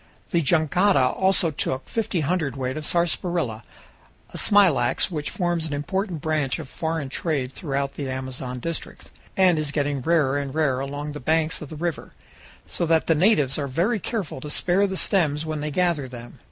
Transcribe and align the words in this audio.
The 0.31 0.41
jangada 0.41 1.15
also 1.15 1.51
took 1.51 1.87
fifty 1.87 2.21
hundredweight 2.21 2.75
of 2.75 2.87
sarsaparilla, 2.87 3.61
a 4.33 4.35
smilax 4.39 5.11
which 5.11 5.29
forms 5.29 5.67
an 5.67 5.73
important 5.75 6.21
branch 6.21 6.57
of 6.57 6.67
foreign 6.67 7.07
trade 7.07 7.51
throughout 7.51 7.93
the 7.93 8.09
Amazon 8.09 8.57
districts, 8.57 9.11
and 9.37 9.59
is 9.59 9.69
getting 9.69 10.01
rarer 10.01 10.39
and 10.39 10.55
rarer 10.55 10.79
along 10.79 11.11
the 11.11 11.19
banks 11.19 11.61
of 11.61 11.69
the 11.69 11.75
river, 11.75 12.13
so 12.65 12.87
that 12.87 13.05
the 13.05 13.13
natives 13.13 13.59
are 13.59 13.67
very 13.67 13.99
careful 13.99 14.41
to 14.41 14.49
spare 14.49 14.87
the 14.87 14.97
stems 14.97 15.45
when 15.45 15.59
they 15.59 15.69
gather 15.69 16.07
them. 16.07 16.39